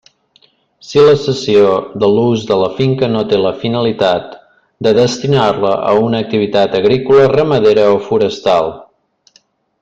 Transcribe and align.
Si 0.91 1.01
la 1.07 1.11
cessió 1.25 1.67
de 2.03 2.09
l'ús 2.13 2.45
de 2.51 2.57
la 2.61 2.69
finca 2.79 3.09
no 3.17 3.21
té 3.33 3.39
la 3.41 3.51
finalitat 3.65 4.33
de 4.87 4.95
destinar-la 5.01 5.75
a 5.91 5.93
una 6.07 6.23
activitat 6.27 6.79
agrícola, 6.81 7.29
ramadera 7.37 7.85
o 7.99 8.01
forestal. 8.11 8.75